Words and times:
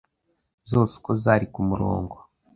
zose 0.71 0.91
uko 0.99 1.11
zari 1.23 1.45
ku 1.53 1.61
murongo 1.69 2.15